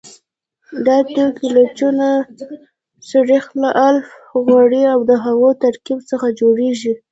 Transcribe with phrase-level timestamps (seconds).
[0.85, 2.07] دا توکي له چونه،
[3.09, 3.45] سريښ،
[3.87, 4.07] الف
[4.45, 6.93] غوړي او د هغوی ترکیب څخه جوړیږي.